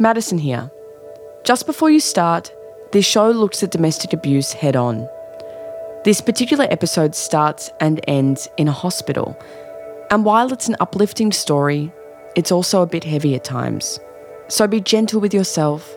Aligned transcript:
Madison 0.00 0.38
here. 0.38 0.72
Just 1.44 1.66
before 1.66 1.88
you 1.88 2.00
start, 2.00 2.52
this 2.90 3.06
show 3.06 3.30
looks 3.30 3.62
at 3.62 3.70
domestic 3.70 4.12
abuse 4.12 4.52
head 4.52 4.74
on. 4.74 5.08
This 6.04 6.20
particular 6.20 6.66
episode 6.68 7.14
starts 7.14 7.70
and 7.78 8.00
ends 8.08 8.48
in 8.56 8.66
a 8.66 8.72
hospital, 8.72 9.38
and 10.10 10.24
while 10.24 10.52
it's 10.52 10.68
an 10.68 10.74
uplifting 10.80 11.30
story, 11.30 11.92
it's 12.34 12.50
also 12.50 12.82
a 12.82 12.88
bit 12.88 13.04
heavy 13.04 13.36
at 13.36 13.44
times. 13.44 14.00
So 14.48 14.66
be 14.66 14.80
gentle 14.80 15.20
with 15.20 15.32
yourself, 15.32 15.96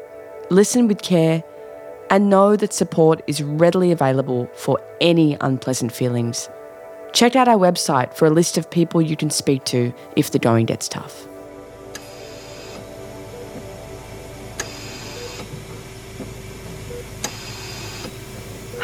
listen 0.52 0.88
with 0.88 1.02
care, 1.02 1.43
and 2.11 2.29
know 2.29 2.55
that 2.55 2.73
support 2.73 3.23
is 3.25 3.41
readily 3.41 3.91
available 3.91 4.48
for 4.54 4.79
any 5.02 5.38
unpleasant 5.41 5.91
feelings. 5.91 6.50
Check 7.14 7.36
out 7.36 7.48
our 7.48 7.57
website 7.57 8.14
for 8.14 8.27
a 8.27 8.32
list 8.32 8.59
of 8.59 8.70
people 8.70 9.02
you 9.02 9.18
can 9.18 9.32
speak 9.32 9.64
to 9.66 9.91
if 10.16 10.29
the 10.29 10.39
going 10.39 10.68
gets 10.68 10.88
tough. 10.88 11.27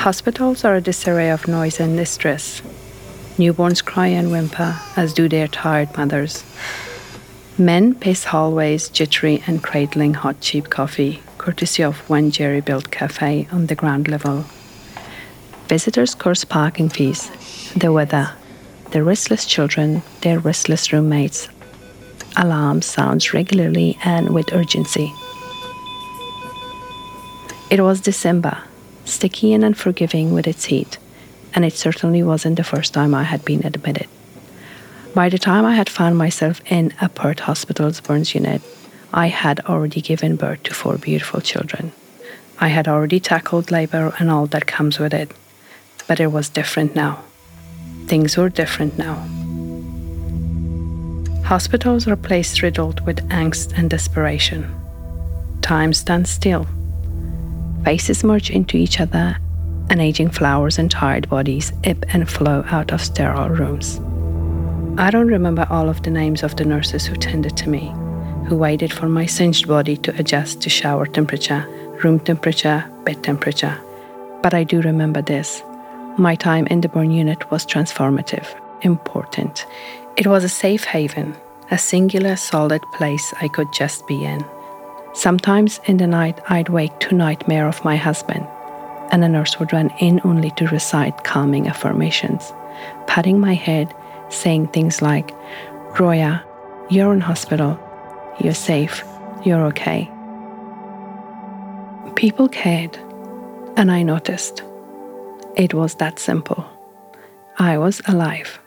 Hospitals 0.03 0.65
are 0.65 0.75
a 0.75 0.81
disarray 0.81 1.31
of 1.31 1.47
noise 1.47 1.79
and 1.79 1.95
distress. 1.95 2.61
Newborns 3.37 3.81
cry 3.81 4.07
and 4.07 4.31
whimper, 4.31 4.77
as 4.97 5.13
do 5.13 5.29
their 5.29 5.47
tired 5.47 5.95
mothers. 5.95 6.43
Men 7.57 7.95
pace 7.95 8.25
hallways, 8.25 8.89
jittery 8.89 9.41
and 9.47 9.63
cradling 9.63 10.15
hot 10.15 10.41
cheap 10.41 10.69
coffee, 10.69 11.23
courtesy 11.37 11.83
of 11.83 12.09
one 12.09 12.31
jerry 12.31 12.59
built 12.59 12.91
cafe 12.91 13.47
on 13.49 13.67
the 13.67 13.75
ground 13.75 14.09
level. 14.09 14.43
Visitors 15.69 16.15
curse 16.15 16.43
parking 16.43 16.89
fees, 16.89 17.31
the 17.73 17.93
weather, 17.93 18.29
the 18.91 19.03
restless 19.03 19.45
children, 19.45 20.01
their 20.19 20.37
restless 20.37 20.91
roommates. 20.91 21.47
Alarm 22.35 22.81
sounds 22.81 23.33
regularly 23.33 23.97
and 24.03 24.31
with 24.31 24.51
urgency. 24.51 25.13
It 27.69 27.79
was 27.79 28.01
December, 28.01 28.61
sticky 29.05 29.53
and 29.53 29.63
unforgiving 29.63 30.33
with 30.33 30.47
its 30.47 30.65
heat, 30.65 30.97
and 31.53 31.63
it 31.65 31.73
certainly 31.73 32.23
wasn't 32.23 32.57
the 32.57 32.63
first 32.63 32.93
time 32.93 33.13
I 33.13 33.23
had 33.23 33.45
been 33.45 33.65
admitted. 33.65 34.07
By 35.13 35.29
the 35.29 35.37
time 35.37 35.65
I 35.65 35.75
had 35.75 35.89
found 35.89 36.17
myself 36.17 36.61
in 36.65 36.93
a 36.99 37.07
Perth 37.07 37.39
Hospital's 37.39 38.01
burns 38.01 38.33
unit, 38.33 38.61
I 39.13 39.27
had 39.27 39.59
already 39.67 40.01
given 40.01 40.35
birth 40.37 40.63
to 40.63 40.73
four 40.73 40.97
beautiful 40.97 41.39
children. 41.39 41.91
I 42.59 42.69
had 42.69 42.87
already 42.87 43.19
tackled 43.19 43.69
labor 43.69 44.15
and 44.17 44.31
all 44.31 44.47
that 44.47 44.65
comes 44.65 44.97
with 44.97 45.13
it. 45.13 45.31
But 46.07 46.19
it 46.19 46.31
was 46.31 46.49
different 46.49 46.95
now. 46.95 47.23
Things 48.07 48.37
were 48.37 48.49
different 48.49 48.97
now. 48.97 49.15
Hospitals 51.43 52.07
are 52.07 52.15
places 52.15 52.63
riddled 52.63 53.05
with 53.05 53.27
angst 53.29 53.77
and 53.77 53.89
desperation. 53.89 54.73
Time 55.61 55.93
stands 55.93 56.29
still. 56.29 56.67
Faces 57.83 58.23
merge 58.23 58.49
into 58.49 58.77
each 58.77 58.99
other, 58.99 59.37
and 59.89 60.01
aging 60.01 60.29
flowers 60.29 60.79
and 60.79 60.89
tired 60.89 61.29
bodies 61.29 61.73
ebb 61.83 62.05
and 62.09 62.29
flow 62.29 62.63
out 62.67 62.91
of 62.91 63.01
sterile 63.01 63.49
rooms. 63.49 63.99
I 64.97 65.11
don't 65.11 65.27
remember 65.27 65.67
all 65.69 65.89
of 65.89 66.01
the 66.03 66.11
names 66.11 66.43
of 66.43 66.55
the 66.55 66.65
nurses 66.65 67.05
who 67.05 67.15
tended 67.15 67.57
to 67.57 67.69
me, 67.69 67.93
who 68.47 68.55
waited 68.55 68.93
for 68.93 69.09
my 69.09 69.25
singed 69.25 69.67
body 69.67 69.97
to 69.97 70.15
adjust 70.17 70.61
to 70.61 70.69
shower 70.69 71.05
temperature, 71.05 71.67
room 72.03 72.19
temperature, 72.19 72.85
bed 73.03 73.23
temperature. 73.23 73.77
But 74.41 74.53
I 74.53 74.63
do 74.63 74.81
remember 74.81 75.21
this. 75.21 75.63
My 76.17 76.35
time 76.35 76.67
in 76.67 76.81
the 76.81 76.89
burn 76.89 77.11
unit 77.11 77.49
was 77.51 77.65
transformative, 77.65 78.47
important. 78.81 79.65
It 80.15 80.27
was 80.27 80.43
a 80.43 80.49
safe 80.49 80.83
haven, 80.83 81.35
a 81.71 81.77
singular, 81.77 82.35
solid 82.35 82.81
place 82.93 83.33
I 83.41 83.47
could 83.47 83.67
just 83.73 84.07
be 84.07 84.23
in. 84.23 84.45
Sometimes 85.13 85.79
in 85.85 85.97
the 85.97 86.07
night, 86.07 86.39
I'd 86.49 86.69
wake 86.69 86.99
to 87.01 87.15
nightmare 87.15 87.67
of 87.67 87.83
my 87.85 87.95
husband, 87.95 88.47
and 89.11 89.23
a 89.23 89.29
nurse 89.29 89.59
would 89.59 89.71
run 89.71 89.91
in 89.99 90.19
only 90.23 90.51
to 90.51 90.67
recite 90.67 91.23
calming 91.23 91.67
affirmations, 91.67 92.51
patting 93.07 93.39
my 93.39 93.53
head 93.53 93.93
saying 94.29 94.67
things 94.67 95.01
like, 95.01 95.31
Roya, 95.99 96.43
you're 96.89 97.13
in 97.13 97.21
hospital, 97.21 97.79
you're 98.39 98.53
safe, 98.53 99.03
you're 99.45 99.63
okay. 99.67 100.09
People 102.15 102.47
cared, 102.47 102.97
and 103.77 103.91
I 103.91 104.03
noticed. 104.03 104.63
It 105.55 105.73
was 105.73 105.95
that 105.95 106.17
simple. 106.19 106.65
I 107.59 107.77
was 107.77 108.01
alive. 108.07 108.59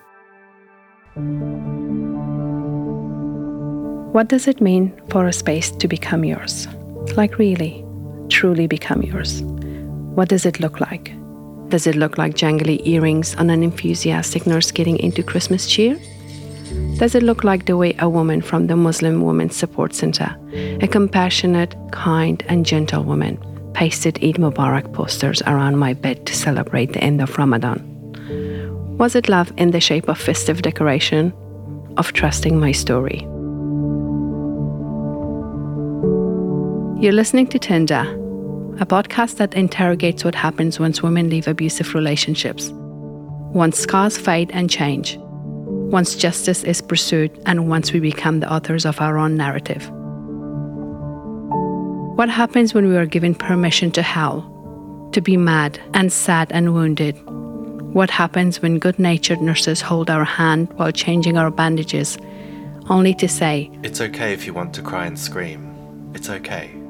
What 4.16 4.28
does 4.28 4.48
it 4.48 4.62
mean 4.62 4.98
for 5.10 5.26
a 5.26 5.32
space 5.32 5.70
to 5.72 5.86
become 5.86 6.24
yours? 6.24 6.66
Like, 7.18 7.36
really, 7.36 7.84
truly 8.30 8.66
become 8.66 9.02
yours? 9.02 9.42
What 9.42 10.30
does 10.30 10.46
it 10.46 10.58
look 10.58 10.80
like? 10.80 11.12
Does 11.68 11.86
it 11.86 11.96
look 11.96 12.16
like 12.16 12.32
jangly 12.32 12.80
earrings 12.86 13.34
on 13.34 13.50
an 13.50 13.62
enthusiastic 13.62 14.46
nurse 14.46 14.70
getting 14.70 14.98
into 15.00 15.22
Christmas 15.22 15.66
cheer? 15.66 15.98
Does 16.96 17.14
it 17.14 17.24
look 17.24 17.44
like 17.44 17.66
the 17.66 17.76
way 17.76 17.94
a 17.98 18.08
woman 18.08 18.40
from 18.40 18.68
the 18.68 18.74
Muslim 18.74 19.20
Women's 19.20 19.54
Support 19.54 19.94
Center, 19.94 20.34
a 20.80 20.88
compassionate, 20.88 21.76
kind, 21.92 22.42
and 22.48 22.64
gentle 22.64 23.04
woman, 23.04 23.36
pasted 23.74 24.24
Eid 24.24 24.36
Mubarak 24.36 24.94
posters 24.94 25.42
around 25.42 25.76
my 25.76 25.92
bed 25.92 26.24
to 26.24 26.34
celebrate 26.34 26.94
the 26.94 27.04
end 27.04 27.20
of 27.20 27.36
Ramadan? 27.36 27.82
Was 28.96 29.14
it 29.14 29.28
love 29.28 29.52
in 29.58 29.72
the 29.72 29.80
shape 29.80 30.08
of 30.08 30.18
festive 30.18 30.62
decoration? 30.62 31.34
Of 31.98 32.14
trusting 32.14 32.58
my 32.58 32.72
story? 32.72 33.28
You're 36.98 37.12
listening 37.12 37.48
to 37.48 37.58
Tinder, 37.58 38.00
a 38.80 38.86
podcast 38.86 39.36
that 39.36 39.52
interrogates 39.52 40.24
what 40.24 40.34
happens 40.34 40.80
once 40.80 41.02
women 41.02 41.28
leave 41.28 41.46
abusive 41.46 41.94
relationships, 41.94 42.70
once 43.52 43.78
scars 43.78 44.16
fade 44.16 44.50
and 44.54 44.70
change, 44.70 45.18
once 45.18 46.16
justice 46.16 46.64
is 46.64 46.80
pursued, 46.80 47.38
and 47.44 47.68
once 47.68 47.92
we 47.92 48.00
become 48.00 48.40
the 48.40 48.50
authors 48.50 48.86
of 48.86 48.98
our 49.02 49.18
own 49.18 49.36
narrative. 49.36 49.90
What 52.16 52.30
happens 52.30 52.72
when 52.72 52.88
we 52.88 52.96
are 52.96 53.04
given 53.04 53.34
permission 53.34 53.90
to 53.90 54.02
howl, 54.02 54.40
to 55.12 55.20
be 55.20 55.36
mad 55.36 55.78
and 55.92 56.10
sad 56.10 56.50
and 56.50 56.72
wounded? 56.72 57.14
What 57.92 58.08
happens 58.08 58.62
when 58.62 58.78
good 58.78 58.98
natured 58.98 59.42
nurses 59.42 59.82
hold 59.82 60.08
our 60.08 60.24
hand 60.24 60.72
while 60.76 60.92
changing 60.92 61.36
our 61.36 61.50
bandages, 61.50 62.16
only 62.88 63.12
to 63.16 63.28
say, 63.28 63.70
It's 63.82 64.00
okay 64.00 64.32
if 64.32 64.46
you 64.46 64.54
want 64.54 64.72
to 64.72 64.80
cry 64.80 65.04
and 65.04 65.18
scream. 65.18 65.74
It's 66.14 66.30
okay. 66.30 66.85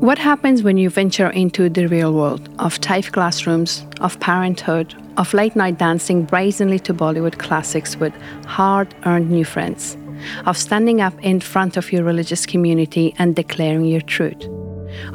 What 0.00 0.18
happens 0.18 0.62
when 0.62 0.78
you 0.78 0.88
venture 0.88 1.28
into 1.28 1.68
the 1.68 1.86
real 1.86 2.14
world 2.14 2.48
of 2.58 2.80
TAFE 2.80 3.12
classrooms, 3.12 3.84
of 4.00 4.18
parenthood, 4.18 4.94
of 5.18 5.34
late 5.34 5.54
night 5.54 5.76
dancing 5.76 6.24
brazenly 6.24 6.78
to 6.80 6.94
Bollywood 6.94 7.38
classics 7.38 7.96
with 7.96 8.14
hard 8.46 8.94
earned 9.04 9.30
new 9.30 9.44
friends, 9.44 9.98
of 10.46 10.56
standing 10.56 11.02
up 11.02 11.12
in 11.22 11.38
front 11.38 11.76
of 11.76 11.92
your 11.92 12.02
religious 12.02 12.46
community 12.46 13.14
and 13.18 13.36
declaring 13.36 13.84
your 13.84 14.00
truth, 14.00 14.42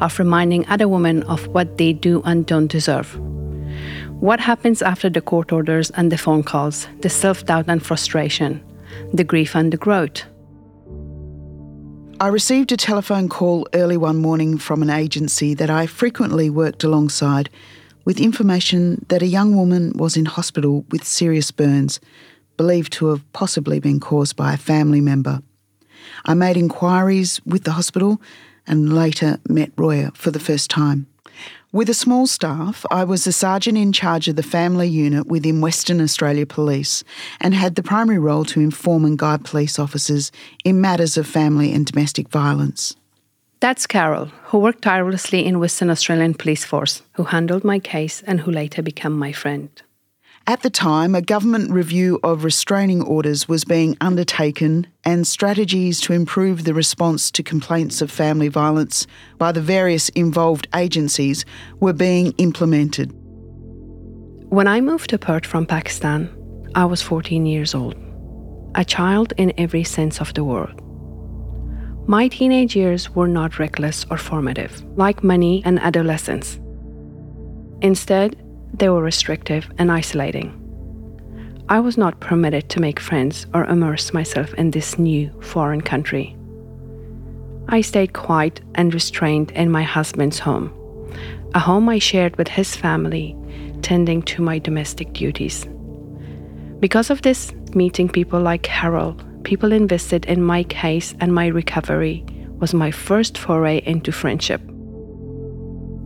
of 0.01 0.19
reminding 0.19 0.68
other 0.68 0.88
women 0.88 1.23
of 1.23 1.47
what 1.47 1.79
they 1.79 1.91
do 1.91 2.22
and 2.23 2.46
don't 2.46 2.67
deserve? 2.67 3.19
What 4.22 4.40
happens 4.40 4.84
after 4.84 5.09
the 5.09 5.19
court 5.19 5.52
orders 5.52 5.90
and 5.96 6.12
the 6.12 6.17
phone 6.19 6.44
calls, 6.44 6.88
the 7.02 7.09
self 7.09 7.44
doubt 7.44 7.66
and 7.67 7.84
frustration, 7.84 8.63
the 9.12 9.23
grief 9.23 9.56
and 9.56 9.73
the 9.73 9.78
growth? 9.78 10.25
I 12.18 12.28
received 12.28 12.72
a 12.72 12.78
telephone 12.78 13.28
call 13.28 13.68
early 13.74 13.98
one 13.98 14.22
morning 14.22 14.58
from 14.58 14.81
an 14.81 14.90
agency 14.90 15.53
that 15.56 15.70
I 15.70 15.86
frequently 15.86 16.50
worked 16.50 16.86
alongside 16.86 17.50
with 18.06 18.22
information 18.22 19.06
that 19.09 19.22
a 19.22 19.28
young 19.28 19.58
woman 19.58 19.92
was 19.98 20.16
in 20.16 20.24
hospital 20.24 20.86
with 20.90 21.03
serious 21.03 21.52
burns, 21.52 22.00
believed 22.56 22.94
to 22.94 23.08
have 23.08 23.34
possibly 23.34 23.81
been 23.81 24.00
caused 24.00 24.38
by 24.38 24.53
a 24.53 24.58
family 24.58 25.02
member. 25.02 25.42
I 26.24 26.35
made 26.35 26.56
inquiries 26.56 27.41
with 27.46 27.66
the 27.66 27.73
hospital 27.73 28.22
and 28.66 28.96
later 28.96 29.38
met 29.50 29.73
Roya 29.76 30.11
for 30.16 30.32
the 30.32 30.40
first 30.40 30.70
time. 30.70 31.08
With 31.75 31.89
a 31.89 31.93
small 31.93 32.25
staff, 32.25 32.85
I 32.89 33.03
was 33.03 33.25
the 33.25 33.33
sergeant 33.33 33.77
in 33.77 33.91
charge 33.91 34.29
of 34.29 34.37
the 34.37 34.43
family 34.43 34.87
unit 34.87 35.27
within 35.27 35.59
Western 35.59 35.99
Australia 35.99 36.45
Police 36.45 37.03
and 37.41 37.53
had 37.53 37.75
the 37.75 37.83
primary 37.83 38.17
role 38.17 38.45
to 38.45 38.61
inform 38.61 39.03
and 39.03 39.19
guide 39.19 39.43
police 39.43 39.77
officers 39.77 40.31
in 40.63 40.79
matters 40.79 41.17
of 41.17 41.27
family 41.27 41.73
and 41.73 41.85
domestic 41.85 42.29
violence. 42.29 42.95
That's 43.59 43.85
Carol, 43.85 44.27
who 44.45 44.59
worked 44.59 44.83
tirelessly 44.83 45.45
in 45.45 45.59
Western 45.59 45.89
Australian 45.89 46.35
Police 46.35 46.63
Force, 46.63 47.01
who 47.16 47.25
handled 47.25 47.66
my 47.66 47.79
case 47.79 48.22
and 48.22 48.39
who 48.39 48.51
later 48.51 48.81
became 48.81 49.19
my 49.19 49.33
friend. 49.33 49.69
At 50.47 50.62
the 50.62 50.70
time, 50.70 51.16
a 51.16 51.24
government 51.24 51.72
review 51.72 52.20
of 52.22 52.44
restraining 52.44 53.02
orders 53.02 53.47
was 53.47 53.66
being 53.66 53.97
undertaken 54.00 54.86
and 55.03 55.26
strategies 55.26 56.00
to 56.02 56.14
improve 56.14 56.66
the 56.66 56.76
response 56.76 57.32
to 57.32 57.42
complaints 57.42 58.00
of 58.00 58.12
family 58.12 58.47
violence 58.47 59.08
by 59.40 59.52
the 59.52 59.62
various 59.62 60.09
involved 60.09 60.68
agencies 60.76 61.46
were 61.80 61.94
being 61.94 62.32
implemented. 62.38 63.12
When 64.50 64.68
I 64.68 64.82
moved 64.82 65.20
Perth 65.20 65.47
from 65.47 65.66
Pakistan, 65.66 66.30
I 66.76 66.86
was 66.86 67.02
14 67.02 67.47
years 67.47 67.74
old, 67.74 67.96
a 68.76 68.86
child 68.86 69.34
in 69.38 69.52
every 69.58 69.84
sense 69.84 70.22
of 70.22 70.32
the 70.36 70.44
word. 70.44 70.80
My 72.08 72.28
teenage 72.28 72.76
years 72.76 73.09
were 73.09 73.28
not 73.28 73.58
reckless 73.58 74.06
or 74.12 74.18
formative, 74.20 74.84
like 74.96 75.24
many 75.24 75.64
and 75.66 75.80
adolescence. 75.80 76.59
Instead, 77.82 78.45
they 78.79 78.89
were 78.89 79.01
restrictive 79.01 79.69
and 79.77 79.91
isolating. 79.91 80.61
I 81.67 81.79
was 81.79 81.97
not 81.97 82.19
permitted 82.19 82.69
to 82.69 82.79
make 82.79 82.99
friends 82.99 83.47
or 83.53 83.66
immerse 83.66 84.13
myself 84.13 84.53
in 84.53 84.72
this 84.72 84.99
new 84.99 85.31
foreign 85.41 85.81
country. 85.81 86.37
I 87.69 87.81
stayed 87.81 88.13
quiet 88.13 88.61
and 88.75 88.93
restrained 88.93 89.51
in 89.51 89.72
my 89.72 89.81
husband's 89.81 90.37
home, 90.37 90.72
a 91.55 91.59
home 91.59 91.89
I 91.89 91.97
shared 91.97 92.35
with 92.37 92.47
his 92.47 92.75
family, 92.75 93.35
tending 93.81 94.22
to 94.23 94.43
my 94.43 94.59
domestic 94.59 95.13
duties. 95.13 95.66
Because 96.79 97.09
of 97.09 97.23
this, 97.23 97.51
meeting 97.73 98.09
people 98.09 98.39
like 98.39 98.67
Harold, 98.67 99.23
people 99.43 99.72
invested 99.72 100.25
in 100.25 100.43
my 100.43 100.63
case 100.63 101.16
and 101.19 101.33
my 101.33 101.47
recovery, 101.47 102.23
was 102.59 102.73
my 102.73 102.91
first 102.91 103.37
foray 103.37 103.81
into 103.85 104.11
friendship. 104.11 104.61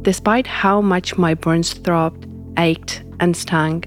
Despite 0.03 0.47
how 0.47 0.79
much 0.79 1.17
my 1.17 1.33
burns 1.33 1.73
throbbed, 1.73 2.28
ached, 2.57 3.03
and 3.19 3.35
stung, 3.35 3.83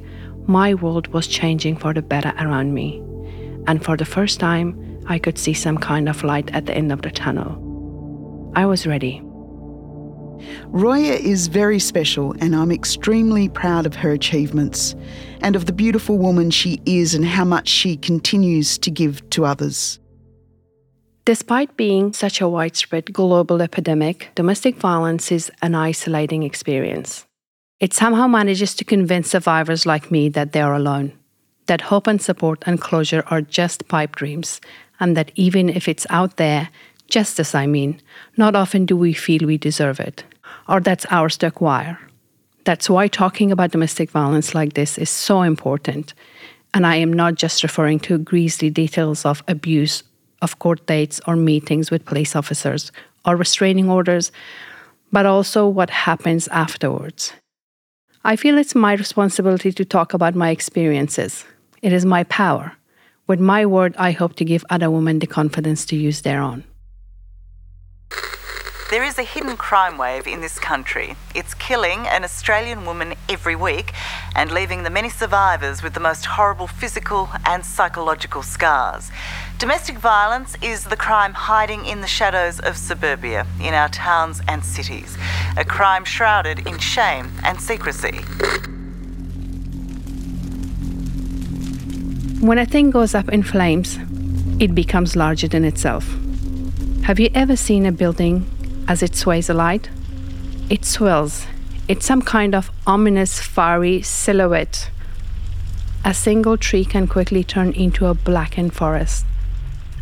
my 0.46 0.74
world 0.74 1.08
was 1.08 1.26
changing 1.26 1.76
for 1.76 1.94
the 1.94 2.02
better 2.02 2.32
around 2.38 2.74
me. 2.74 3.02
And 3.66 3.84
for 3.84 3.96
the 3.96 4.04
first 4.04 4.40
time, 4.40 5.00
I 5.06 5.18
could 5.18 5.38
see 5.38 5.54
some 5.54 5.78
kind 5.78 6.08
of 6.08 6.24
light 6.24 6.52
at 6.54 6.66
the 6.66 6.74
end 6.74 6.92
of 6.92 7.02
the 7.02 7.10
tunnel. 7.10 7.58
I 8.54 8.66
was 8.66 8.86
ready. 8.86 9.22
Roya 10.66 11.14
is 11.14 11.46
very 11.46 11.78
special, 11.78 12.34
and 12.40 12.54
I'm 12.54 12.72
extremely 12.72 13.48
proud 13.48 13.86
of 13.86 13.94
her 13.96 14.10
achievements 14.10 14.94
and 15.40 15.54
of 15.56 15.66
the 15.66 15.72
beautiful 15.72 16.18
woman 16.18 16.50
she 16.50 16.80
is 16.84 17.14
and 17.14 17.24
how 17.24 17.44
much 17.44 17.68
she 17.68 17.96
continues 17.96 18.78
to 18.78 18.90
give 18.90 19.28
to 19.30 19.44
others. 19.44 19.98
Despite 21.24 21.76
being 21.76 22.12
such 22.12 22.40
a 22.40 22.48
widespread 22.48 23.12
global 23.12 23.62
epidemic, 23.62 24.32
domestic 24.34 24.76
violence 24.76 25.30
is 25.30 25.52
an 25.62 25.76
isolating 25.76 26.42
experience. 26.42 27.26
It 27.82 27.92
somehow 27.92 28.28
manages 28.28 28.76
to 28.76 28.84
convince 28.84 29.28
survivors 29.30 29.86
like 29.86 30.12
me 30.12 30.28
that 30.28 30.52
they 30.52 30.60
are 30.60 30.72
alone, 30.72 31.14
that 31.66 31.80
hope 31.80 32.06
and 32.06 32.22
support 32.22 32.62
and 32.64 32.80
closure 32.80 33.24
are 33.26 33.40
just 33.42 33.88
pipe 33.88 34.14
dreams, 34.14 34.60
and 35.00 35.16
that 35.16 35.32
even 35.34 35.68
if 35.68 35.88
it's 35.88 36.06
out 36.08 36.36
there, 36.36 36.68
justice, 37.08 37.56
I 37.56 37.66
mean, 37.66 38.00
not 38.36 38.54
often 38.54 38.86
do 38.86 38.96
we 38.96 39.12
feel 39.12 39.48
we 39.48 39.58
deserve 39.58 39.98
it, 39.98 40.22
or 40.68 40.78
that's 40.78 41.06
ours 41.10 41.36
to 41.38 41.48
acquire. 41.48 41.98
That's 42.62 42.88
why 42.88 43.08
talking 43.08 43.50
about 43.50 43.72
domestic 43.72 44.12
violence 44.12 44.54
like 44.54 44.74
this 44.74 44.96
is 44.96 45.10
so 45.10 45.42
important. 45.42 46.14
And 46.74 46.86
I 46.86 46.94
am 46.94 47.12
not 47.12 47.34
just 47.34 47.64
referring 47.64 47.98
to 48.06 48.16
grisly 48.16 48.70
details 48.70 49.24
of 49.24 49.42
abuse, 49.48 50.04
of 50.40 50.60
court 50.60 50.86
dates 50.86 51.20
or 51.26 51.34
meetings 51.34 51.90
with 51.90 52.04
police 52.04 52.36
officers 52.36 52.92
or 53.24 53.34
restraining 53.34 53.90
orders, 53.90 54.30
but 55.10 55.26
also 55.26 55.66
what 55.66 55.90
happens 55.90 56.46
afterwards. 56.46 57.32
I 58.24 58.36
feel 58.36 58.56
it's 58.56 58.76
my 58.76 58.92
responsibility 58.92 59.72
to 59.72 59.84
talk 59.84 60.14
about 60.14 60.36
my 60.36 60.50
experiences. 60.50 61.44
It 61.82 61.92
is 61.92 62.04
my 62.04 62.22
power. 62.24 62.72
With 63.26 63.40
my 63.40 63.66
word, 63.66 63.96
I 63.98 64.12
hope 64.12 64.36
to 64.36 64.44
give 64.44 64.64
other 64.70 64.92
women 64.92 65.18
the 65.18 65.26
confidence 65.26 65.84
to 65.86 65.96
use 65.96 66.20
their 66.20 66.40
own. 66.40 66.62
There 68.90 69.02
is 69.02 69.18
a 69.18 69.22
hidden 69.22 69.56
crime 69.56 69.96
wave 69.96 70.26
in 70.26 70.40
this 70.42 70.58
country. 70.58 71.16
It's 71.34 71.54
killing 71.54 72.06
an 72.08 72.24
Australian 72.24 72.84
woman 72.84 73.14
every 73.28 73.56
week 73.56 73.92
and 74.34 74.50
leaving 74.50 74.82
the 74.82 74.90
many 74.90 75.08
survivors 75.08 75.82
with 75.82 75.94
the 75.94 76.00
most 76.00 76.26
horrible 76.26 76.66
physical 76.66 77.30
and 77.46 77.64
psychological 77.64 78.42
scars. 78.42 79.10
Domestic 79.58 79.96
violence 79.96 80.56
is 80.60 80.84
the 80.84 80.96
crime 80.96 81.32
hiding 81.32 81.86
in 81.86 82.02
the 82.02 82.06
shadows 82.06 82.60
of 82.60 82.76
suburbia 82.76 83.46
in 83.60 83.72
our 83.72 83.88
towns 83.88 84.42
and 84.46 84.62
cities, 84.64 85.16
a 85.56 85.64
crime 85.64 86.04
shrouded 86.04 86.66
in 86.66 86.78
shame 86.78 87.30
and 87.44 87.60
secrecy. 87.60 88.18
When 92.40 92.58
a 92.58 92.66
thing 92.66 92.90
goes 92.90 93.14
up 93.14 93.28
in 93.28 93.42
flames, 93.42 93.98
it 94.58 94.74
becomes 94.74 95.16
larger 95.16 95.48
than 95.48 95.64
itself. 95.64 96.04
Have 97.04 97.18
you 97.18 97.30
ever 97.34 97.56
seen 97.56 97.86
a 97.86 97.92
building 97.92 98.46
as 98.88 99.02
it 99.02 99.14
sways 99.14 99.48
alight. 99.48 99.88
It 100.70 100.84
swells. 100.84 101.46
It's 101.88 102.06
some 102.06 102.22
kind 102.22 102.54
of 102.54 102.70
ominous, 102.86 103.40
fiery 103.40 104.02
silhouette. 104.02 104.90
A 106.04 106.14
single 106.14 106.56
tree 106.56 106.84
can 106.84 107.06
quickly 107.06 107.44
turn 107.44 107.72
into 107.72 108.06
a 108.06 108.14
blackened 108.14 108.74
forest, 108.74 109.24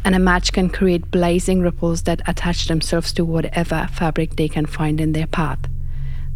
and 0.04 0.14
a 0.14 0.18
match 0.18 0.52
can 0.52 0.70
create 0.70 1.10
blazing 1.10 1.60
ripples 1.60 2.02
that 2.02 2.22
attach 2.26 2.68
themselves 2.68 3.12
to 3.12 3.24
whatever 3.24 3.88
fabric 3.92 4.36
they 4.36 4.48
can 4.48 4.66
find 4.66 5.00
in 5.00 5.12
their 5.12 5.26
path. 5.26 5.60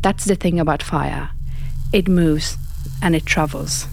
That's 0.03 0.25
the 0.25 0.35
thing 0.35 0.61
about 0.61 0.83
fire 0.83 1.31
it 1.93 2.09
moves 2.09 2.59
and 3.01 3.15
it 3.15 3.25
travels. 3.25 3.87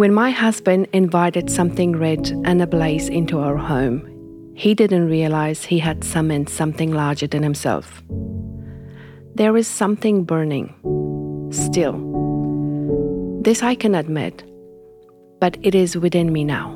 When 0.00 0.14
my 0.14 0.30
husband 0.30 0.88
invited 0.94 1.50
something 1.50 1.94
red 1.94 2.30
and 2.46 2.62
ablaze 2.62 3.10
into 3.10 3.40
our 3.40 3.58
home, 3.58 4.00
he 4.56 4.74
didn't 4.74 5.10
realize 5.10 5.62
he 5.62 5.78
had 5.78 6.04
summoned 6.04 6.48
something 6.48 6.90
larger 6.90 7.26
than 7.26 7.42
himself. 7.42 8.02
There 9.34 9.54
is 9.58 9.68
something 9.68 10.24
burning, 10.24 10.72
still. 11.52 11.98
This 13.42 13.62
I 13.62 13.74
can 13.74 13.94
admit, 13.94 14.42
but 15.38 15.58
it 15.60 15.74
is 15.74 15.98
within 15.98 16.32
me 16.32 16.44
now. 16.44 16.70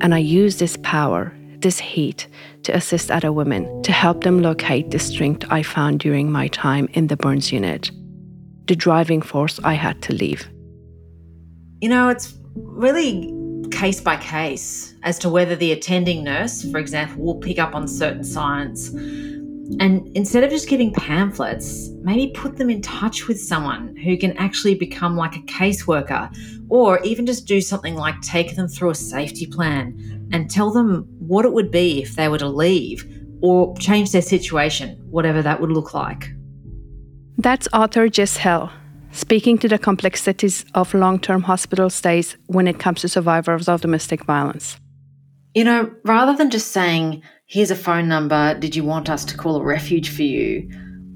And 0.00 0.14
I 0.14 0.18
use 0.18 0.60
this 0.60 0.76
power, 0.84 1.36
this 1.58 1.80
heat, 1.80 2.28
to 2.62 2.76
assist 2.76 3.10
other 3.10 3.32
women, 3.32 3.82
to 3.82 3.90
help 3.90 4.22
them 4.22 4.40
locate 4.40 4.92
the 4.92 5.00
strength 5.00 5.44
I 5.50 5.64
found 5.64 5.98
during 5.98 6.30
my 6.30 6.46
time 6.46 6.88
in 6.92 7.08
the 7.08 7.16
burns 7.16 7.50
unit, 7.50 7.90
the 8.68 8.76
driving 8.76 9.20
force 9.20 9.58
I 9.64 9.74
had 9.74 10.00
to 10.02 10.12
leave. 10.12 10.48
You 11.80 11.90
know, 11.90 12.08
it's 12.08 12.34
really 12.54 13.34
case 13.70 14.00
by 14.00 14.16
case 14.16 14.94
as 15.02 15.18
to 15.18 15.28
whether 15.28 15.54
the 15.54 15.72
attending 15.72 16.24
nurse, 16.24 16.68
for 16.70 16.78
example, 16.78 17.22
will 17.22 17.36
pick 17.36 17.58
up 17.58 17.74
on 17.74 17.86
certain 17.86 18.24
signs. 18.24 18.88
And 19.78 20.08
instead 20.16 20.42
of 20.42 20.50
just 20.50 20.68
giving 20.68 20.92
pamphlets, 20.92 21.90
maybe 22.00 22.32
put 22.32 22.56
them 22.56 22.70
in 22.70 22.80
touch 22.80 23.28
with 23.28 23.38
someone 23.38 23.94
who 23.96 24.16
can 24.16 24.34
actually 24.38 24.74
become 24.74 25.16
like 25.16 25.36
a 25.36 25.40
caseworker, 25.40 26.34
or 26.70 27.02
even 27.02 27.26
just 27.26 27.46
do 27.46 27.60
something 27.60 27.94
like 27.94 28.20
take 28.22 28.56
them 28.56 28.68
through 28.68 28.90
a 28.90 28.94
safety 28.94 29.46
plan 29.46 30.28
and 30.32 30.50
tell 30.50 30.70
them 30.70 31.06
what 31.18 31.44
it 31.44 31.52
would 31.52 31.70
be 31.70 32.00
if 32.00 32.16
they 32.16 32.28
were 32.28 32.38
to 32.38 32.48
leave 32.48 33.04
or 33.42 33.76
change 33.76 34.12
their 34.12 34.22
situation, 34.22 34.96
whatever 35.10 35.42
that 35.42 35.60
would 35.60 35.70
look 35.70 35.92
like. 35.92 36.30
That's 37.36 37.68
author 37.72 38.08
Jess 38.08 38.36
Hill 38.36 38.70
speaking 39.16 39.56
to 39.58 39.68
the 39.68 39.78
complexities 39.78 40.64
of 40.74 40.92
long 40.92 41.18
term 41.18 41.42
hospital 41.42 41.88
stays 41.88 42.36
when 42.46 42.68
it 42.68 42.78
comes 42.78 43.00
to 43.00 43.08
survivors 43.08 43.68
of 43.68 43.80
domestic 43.80 44.24
violence. 44.24 44.78
You 45.54 45.64
know, 45.64 45.90
rather 46.04 46.36
than 46.36 46.50
just 46.50 46.70
saying, 46.70 47.22
here's 47.46 47.70
a 47.70 47.76
phone 47.76 48.08
number, 48.08 48.54
did 48.58 48.76
you 48.76 48.84
want 48.84 49.08
us 49.08 49.24
to 49.24 49.36
call 49.36 49.56
a 49.56 49.64
refuge 49.64 50.10
for 50.10 50.22
you? 50.22 50.68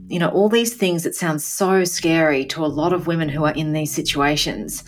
You 0.08 0.18
know, 0.18 0.30
all 0.30 0.48
these 0.48 0.74
things 0.74 1.02
that 1.04 1.14
sound 1.14 1.42
so 1.42 1.84
scary 1.84 2.46
to 2.46 2.64
a 2.64 2.66
lot 2.66 2.94
of 2.94 3.06
women 3.06 3.28
who 3.28 3.44
are 3.44 3.52
in 3.52 3.74
these 3.74 3.92
situations. 3.92 4.82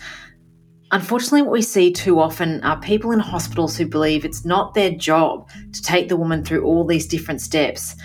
Unfortunately, 0.91 1.43
what 1.43 1.51
we 1.51 1.61
see 1.61 1.91
too 1.91 2.19
often 2.19 2.63
are 2.63 2.79
people 2.79 3.11
in 3.11 3.19
hospitals 3.19 3.77
who 3.77 3.87
believe 3.87 4.25
it's 4.25 4.43
not 4.43 4.73
their 4.73 4.91
job 4.91 5.49
to 5.71 5.81
take 5.81 6.09
the 6.09 6.17
woman 6.17 6.43
through 6.43 6.63
all 6.63 6.85
these 6.85 7.07
different 7.07 7.41
steps, 7.41 7.95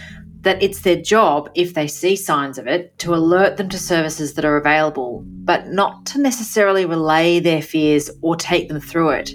that 0.41 0.63
it's 0.63 0.81
their 0.81 1.01
job, 1.01 1.51
if 1.55 1.75
they 1.75 1.87
see 1.87 2.15
signs 2.15 2.59
of 2.59 2.67
it, 2.67 2.97
to 2.99 3.15
alert 3.15 3.57
them 3.57 3.69
to 3.69 3.79
services 3.79 4.35
that 4.35 4.45
are 4.45 4.57
available, 4.57 5.23
but 5.27 5.69
not 5.69 6.07
to 6.07 6.21
necessarily 6.21 6.87
relay 6.87 7.41
their 7.41 7.63
fears 7.63 8.11
or 8.23 8.37
take 8.37 8.69
them 8.69 8.81
through 8.81 9.11
it. 9.11 9.33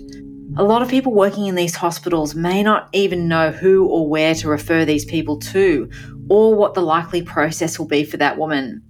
A 0.55 0.63
lot 0.63 0.81
of 0.81 0.89
people 0.89 1.13
working 1.13 1.47
in 1.47 1.55
these 1.55 1.75
hospitals 1.75 2.35
may 2.35 2.63
not 2.63 2.87
even 2.93 3.27
know 3.27 3.51
who 3.51 3.87
or 3.87 4.07
where 4.07 4.35
to 4.35 4.47
refer 4.47 4.85
these 4.85 5.03
people 5.03 5.39
to, 5.39 5.89
or 6.29 6.55
what 6.55 6.73
the 6.73 6.81
likely 6.81 7.21
process 7.21 7.77
will 7.77 7.87
be 7.87 8.03
for 8.05 8.17
that 8.17 8.37
woman. 8.37 8.81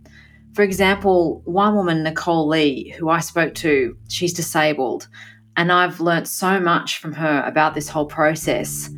For 0.54 0.62
example, 0.62 1.42
one 1.46 1.76
woman, 1.76 2.04
Nicole 2.04 2.48
Lee, 2.48 2.90
who 3.00 3.10
I 3.10 3.22
spoke 3.22 3.56
to, 3.56 3.98
she's 4.08 4.34
disabled, 4.34 5.08
and 5.56 5.72
I've 5.72 6.00
learnt 6.00 6.28
so 6.28 6.60
much 6.60 7.00
from 7.00 7.14
her 7.14 7.44
about 7.44 7.74
this 7.74 7.90
whole 7.90 8.06
process. 8.06 8.90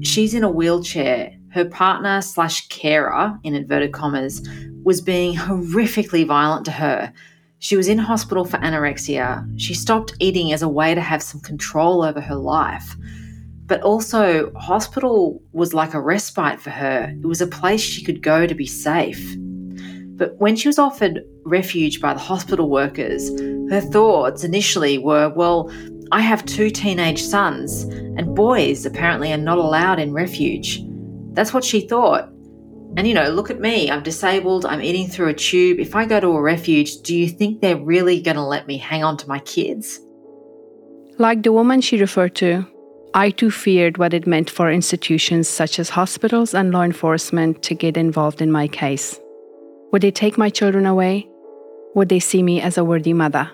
She's 0.00 0.34
in 0.34 0.44
a 0.44 0.50
wheelchair 0.50 1.36
her 1.54 1.64
partner 1.64 2.20
slash 2.20 2.66
carer, 2.66 3.38
in 3.44 3.54
inverted 3.54 3.92
commas, 3.92 4.42
was 4.82 5.00
being 5.00 5.36
horrifically 5.36 6.26
violent 6.26 6.64
to 6.64 6.72
her. 6.72 7.12
She 7.60 7.76
was 7.76 7.86
in 7.86 7.96
hospital 7.96 8.44
for 8.44 8.56
anorexia. 8.56 9.48
She 9.56 9.72
stopped 9.72 10.16
eating 10.18 10.52
as 10.52 10.62
a 10.62 10.68
way 10.68 10.96
to 10.96 11.00
have 11.00 11.22
some 11.22 11.40
control 11.40 12.02
over 12.02 12.20
her 12.20 12.34
life. 12.34 12.96
But 13.66 13.82
also, 13.82 14.52
hospital 14.56 15.40
was 15.52 15.72
like 15.72 15.94
a 15.94 16.00
respite 16.00 16.60
for 16.60 16.70
her. 16.70 17.14
It 17.22 17.24
was 17.24 17.40
a 17.40 17.46
place 17.46 17.80
she 17.80 18.04
could 18.04 18.20
go 18.20 18.48
to 18.48 18.54
be 18.54 18.66
safe. 18.66 19.36
But 20.16 20.36
when 20.38 20.56
she 20.56 20.66
was 20.66 20.80
offered 20.80 21.24
refuge 21.44 22.00
by 22.00 22.14
the 22.14 22.20
hospital 22.20 22.68
workers, 22.68 23.30
her 23.70 23.80
thoughts 23.80 24.42
initially 24.42 24.98
were, 24.98 25.28
well, 25.28 25.70
I 26.10 26.20
have 26.20 26.44
two 26.46 26.68
teenage 26.68 27.22
sons, 27.22 27.84
and 27.84 28.34
boys 28.34 28.84
apparently 28.84 29.32
are 29.32 29.38
not 29.38 29.58
allowed 29.58 30.00
in 30.00 30.12
refuge. 30.12 30.84
That's 31.34 31.52
what 31.52 31.64
she 31.64 31.86
thought. 31.86 32.30
And 32.96 33.08
you 33.08 33.14
know, 33.14 33.28
look 33.28 33.50
at 33.50 33.60
me, 33.60 33.90
I'm 33.90 34.02
disabled, 34.02 34.64
I'm 34.64 34.80
eating 34.80 35.08
through 35.08 35.28
a 35.28 35.34
tube. 35.34 35.80
If 35.80 35.96
I 35.96 36.06
go 36.06 36.20
to 36.20 36.28
a 36.28 36.40
refuge, 36.40 37.02
do 37.02 37.16
you 37.16 37.28
think 37.28 37.60
they're 37.60 37.76
really 37.76 38.22
going 38.22 38.36
to 38.36 38.42
let 38.42 38.68
me 38.68 38.78
hang 38.78 39.02
on 39.02 39.16
to 39.18 39.28
my 39.28 39.40
kids? 39.40 40.00
Like 41.18 41.42
the 41.42 41.52
woman 41.52 41.80
she 41.80 42.00
referred 42.00 42.36
to, 42.36 42.66
I 43.14 43.30
too 43.30 43.50
feared 43.50 43.98
what 43.98 44.14
it 44.14 44.26
meant 44.26 44.48
for 44.48 44.70
institutions 44.70 45.48
such 45.48 45.78
as 45.78 45.88
hospitals 45.88 46.54
and 46.54 46.72
law 46.72 46.82
enforcement 46.82 47.62
to 47.64 47.74
get 47.74 47.96
involved 47.96 48.40
in 48.40 48.50
my 48.50 48.68
case. 48.68 49.20
Would 49.92 50.02
they 50.02 50.10
take 50.10 50.38
my 50.38 50.50
children 50.50 50.86
away? 50.86 51.28
Would 51.94 52.08
they 52.08 52.20
see 52.20 52.42
me 52.42 52.60
as 52.60 52.78
a 52.78 52.84
worthy 52.84 53.12
mother? 53.12 53.50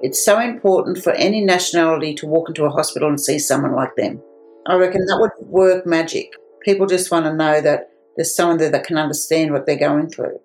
It's 0.00 0.24
so 0.24 0.40
important 0.40 0.98
for 0.98 1.12
any 1.12 1.40
nationality 1.40 2.14
to 2.14 2.26
walk 2.26 2.48
into 2.48 2.64
a 2.64 2.70
hospital 2.70 3.08
and 3.08 3.20
see 3.20 3.38
someone 3.38 3.74
like 3.74 3.94
them. 3.96 4.20
I 4.66 4.74
reckon 4.76 5.04
that 5.06 5.18
would 5.20 5.48
work 5.48 5.86
magic. 5.86 6.32
People 6.64 6.86
just 6.86 7.10
want 7.10 7.26
to 7.26 7.34
know 7.34 7.60
that 7.60 7.90
there's 8.16 8.34
someone 8.34 8.58
there 8.58 8.70
that 8.70 8.84
can 8.84 8.98
understand 8.98 9.52
what 9.52 9.66
they're 9.66 9.76
going 9.76 10.08
through. 10.08 10.38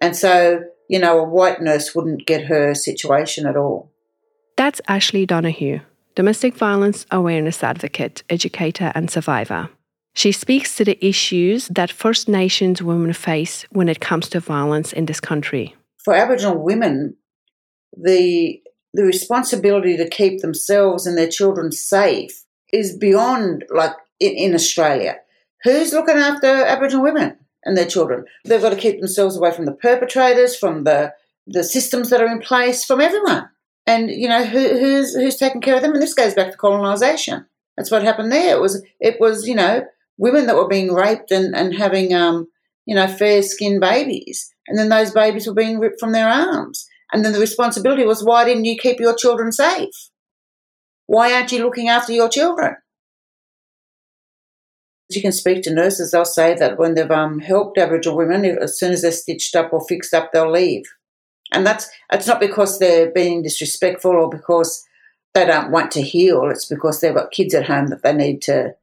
And 0.00 0.16
so, 0.16 0.62
you 0.88 0.98
know, 0.98 1.18
a 1.18 1.24
white 1.24 1.60
nurse 1.60 1.94
wouldn't 1.94 2.26
get 2.26 2.46
her 2.46 2.74
situation 2.74 3.46
at 3.46 3.56
all. 3.56 3.92
That's 4.56 4.80
Ashley 4.88 5.24
Donahue, 5.26 5.80
domestic 6.14 6.54
violence 6.54 7.06
awareness 7.10 7.62
advocate, 7.62 8.22
educator, 8.28 8.92
and 8.94 9.10
survivor. 9.10 9.70
She 10.14 10.32
speaks 10.32 10.76
to 10.76 10.84
the 10.84 10.98
issues 11.04 11.68
that 11.68 11.92
First 11.92 12.28
Nations 12.28 12.82
women 12.82 13.12
face 13.12 13.64
when 13.70 13.88
it 13.88 14.00
comes 14.00 14.28
to 14.30 14.40
violence 14.40 14.92
in 14.92 15.06
this 15.06 15.20
country. 15.20 15.76
For 16.04 16.14
Aboriginal 16.14 16.58
women, 16.58 17.16
the 17.96 18.60
the 18.94 19.04
responsibility 19.04 19.96
to 19.96 20.08
keep 20.08 20.40
themselves 20.40 21.06
and 21.06 21.16
their 21.16 21.28
children 21.28 21.70
safe 21.70 22.42
is 22.72 22.96
beyond 22.96 23.64
like 23.70 23.94
in, 24.20 24.32
in 24.32 24.54
Australia. 24.54 25.16
Who's 25.64 25.92
looking 25.92 26.16
after 26.16 26.46
Aboriginal 26.46 27.02
women 27.02 27.38
and 27.64 27.76
their 27.76 27.86
children? 27.86 28.24
They've 28.44 28.60
got 28.60 28.70
to 28.70 28.76
keep 28.76 29.00
themselves 29.00 29.36
away 29.36 29.52
from 29.52 29.64
the 29.64 29.72
perpetrators, 29.72 30.56
from 30.56 30.84
the 30.84 31.12
the 31.46 31.64
systems 31.64 32.10
that 32.10 32.20
are 32.20 32.26
in 32.26 32.40
place, 32.40 32.84
from 32.84 33.00
everyone. 33.00 33.48
And 33.86 34.10
you 34.10 34.28
know 34.28 34.44
who, 34.44 34.78
who's 34.78 35.14
who's 35.14 35.36
taking 35.36 35.60
care 35.60 35.76
of 35.76 35.82
them. 35.82 35.92
And 35.92 36.02
this 36.02 36.14
goes 36.14 36.34
back 36.34 36.50
to 36.50 36.56
colonisation. 36.56 37.46
That's 37.76 37.90
what 37.90 38.02
happened 38.02 38.30
there. 38.30 38.56
It 38.56 38.60
was 38.60 38.84
it 39.00 39.18
was 39.20 39.46
you 39.46 39.54
know 39.54 39.84
women 40.18 40.46
that 40.46 40.56
were 40.56 40.68
being 40.68 40.92
raped 40.92 41.30
and 41.30 41.54
and 41.56 41.74
having 41.74 42.14
um 42.14 42.48
you 42.86 42.94
know 42.94 43.08
fair 43.08 43.42
skinned 43.42 43.80
babies, 43.80 44.52
and 44.66 44.78
then 44.78 44.90
those 44.90 45.10
babies 45.10 45.46
were 45.46 45.54
being 45.54 45.78
ripped 45.78 46.00
from 46.00 46.12
their 46.12 46.28
arms. 46.28 46.86
And 47.12 47.24
then 47.24 47.32
the 47.32 47.40
responsibility 47.40 48.04
was, 48.04 48.22
why 48.22 48.44
didn't 48.44 48.66
you 48.66 48.76
keep 48.76 49.00
your 49.00 49.14
children 49.14 49.50
safe? 49.50 50.10
Why 51.06 51.32
aren't 51.32 51.52
you 51.52 51.64
looking 51.64 51.88
after 51.88 52.12
your 52.12 52.28
children? 52.28 52.76
You 55.10 55.22
can 55.22 55.32
speak 55.32 55.62
to 55.62 55.72
nurses, 55.72 56.10
they'll 56.10 56.26
say 56.26 56.54
that 56.54 56.78
when 56.78 56.94
they've 56.94 57.10
um, 57.10 57.38
helped 57.38 57.78
Aboriginal 57.78 58.18
women, 58.18 58.44
as 58.44 58.78
soon 58.78 58.92
as 58.92 59.00
they're 59.00 59.10
stitched 59.10 59.56
up 59.56 59.72
or 59.72 59.86
fixed 59.88 60.12
up, 60.12 60.32
they'll 60.32 60.50
leave. 60.50 60.84
And 61.52 61.66
that's 61.66 61.88
it's 62.12 62.26
not 62.26 62.40
because 62.40 62.78
they're 62.78 63.10
being 63.10 63.42
disrespectful 63.42 64.10
or 64.10 64.28
because 64.28 64.84
they 65.32 65.46
don't 65.46 65.70
want 65.70 65.90
to 65.92 66.02
heal. 66.02 66.50
It's 66.50 66.66
because 66.66 67.00
they've 67.00 67.14
got 67.14 67.30
kids 67.30 67.54
at 67.54 67.66
home 67.66 67.86
that 67.86 68.02
they 68.02 68.12
need 68.12 68.42
to, 68.42 68.74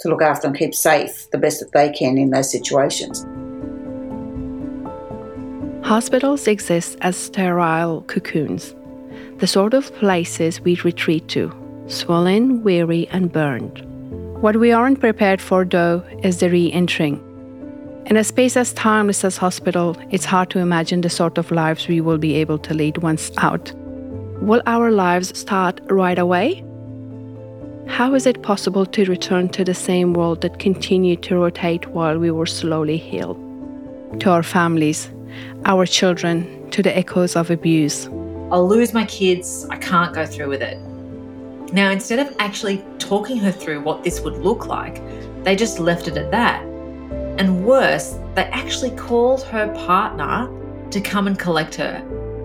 to 0.00 0.08
look 0.08 0.22
after 0.22 0.48
and 0.48 0.56
keep 0.56 0.74
safe 0.74 1.30
the 1.30 1.38
best 1.38 1.60
that 1.60 1.72
they 1.72 1.90
can 1.90 2.18
in 2.18 2.30
those 2.30 2.50
situations. 2.50 3.24
Hospitals 5.86 6.48
exist 6.48 6.98
as 7.02 7.16
sterile 7.16 8.02
cocoons, 8.02 8.74
the 9.38 9.46
sort 9.46 9.74
of 9.74 9.94
places 9.94 10.60
we 10.60 10.74
retreat 10.82 11.28
to, 11.28 11.52
swollen, 11.86 12.62
weary, 12.64 13.06
and 13.08 13.32
burned. 13.32 13.87
What 14.40 14.54
we 14.54 14.70
aren't 14.70 15.00
prepared 15.00 15.40
for, 15.40 15.64
though, 15.64 16.00
is 16.22 16.38
the 16.38 16.48
re 16.48 16.70
entering. 16.70 17.20
In 18.06 18.16
a 18.16 18.22
space 18.22 18.56
as 18.56 18.72
timeless 18.72 19.24
as 19.24 19.36
hospital, 19.36 19.96
it's 20.10 20.24
hard 20.24 20.48
to 20.50 20.60
imagine 20.60 21.00
the 21.00 21.10
sort 21.10 21.38
of 21.38 21.50
lives 21.50 21.88
we 21.88 22.00
will 22.00 22.18
be 22.18 22.36
able 22.36 22.58
to 22.58 22.72
lead 22.72 22.98
once 22.98 23.32
out. 23.38 23.72
Will 24.40 24.62
our 24.64 24.92
lives 24.92 25.36
start 25.36 25.80
right 25.90 26.20
away? 26.20 26.62
How 27.88 28.14
is 28.14 28.26
it 28.26 28.42
possible 28.42 28.86
to 28.86 29.04
return 29.06 29.48
to 29.48 29.64
the 29.64 29.74
same 29.74 30.12
world 30.12 30.42
that 30.42 30.60
continued 30.60 31.24
to 31.24 31.34
rotate 31.34 31.88
while 31.88 32.16
we 32.16 32.30
were 32.30 32.46
slowly 32.46 32.96
healed? 32.96 33.40
To 34.20 34.30
our 34.30 34.44
families, 34.44 35.10
our 35.64 35.84
children 35.84 36.70
to 36.70 36.80
the 36.80 36.96
echoes 36.96 37.34
of 37.34 37.50
abuse. 37.50 38.06
I'll 38.52 38.68
lose 38.68 38.94
my 38.94 39.04
kids. 39.06 39.66
I 39.68 39.78
can't 39.78 40.14
go 40.14 40.24
through 40.24 40.48
with 40.48 40.62
it. 40.62 40.78
Now, 41.72 41.90
instead 41.90 42.18
of 42.18 42.34
actually 42.38 42.84
talking 42.98 43.36
her 43.38 43.52
through 43.52 43.82
what 43.82 44.02
this 44.02 44.20
would 44.20 44.38
look 44.38 44.66
like, 44.66 45.02
they 45.44 45.54
just 45.54 45.78
left 45.78 46.08
it 46.08 46.16
at 46.16 46.30
that. 46.30 46.62
And 46.62 47.64
worse, 47.64 48.18
they 48.34 48.44
actually 48.44 48.90
called 48.92 49.42
her 49.44 49.72
partner 49.74 50.48
to 50.90 51.00
come 51.00 51.26
and 51.26 51.38
collect 51.38 51.74
her 51.76 52.02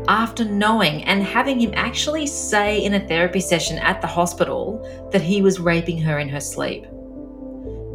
after 0.07 0.43
knowing 0.43 1.03
and 1.05 1.23
having 1.23 1.59
him 1.59 1.71
actually 1.75 2.27
say 2.27 2.83
in 2.83 2.95
a 2.95 3.07
therapy 3.07 3.39
session 3.39 3.77
at 3.79 4.01
the 4.01 4.07
hospital 4.07 5.09
that 5.11 5.21
he 5.21 5.41
was 5.41 5.59
raping 5.59 5.99
her 6.01 6.19
in 6.19 6.27
her 6.27 6.39
sleep. 6.39 6.83